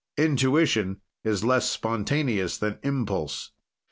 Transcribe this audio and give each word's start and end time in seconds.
Intuition 0.17 0.99
is 1.23 1.43
less 1.43 1.69
spontaneous 1.69 2.57
than 2.57 2.79
impulse. 2.81 3.51